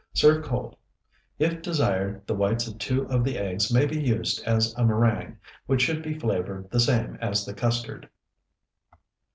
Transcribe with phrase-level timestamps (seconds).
[0.15, 0.75] Serve cold.
[1.37, 5.37] If desired, the whites of two of the eggs may be used as a meringue,
[5.67, 8.09] which should be flavored the same as the custard.